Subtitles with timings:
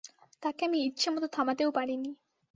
[0.43, 2.11] তাকে আমি ইচ্ছেমতো থামাতেও পারিনি।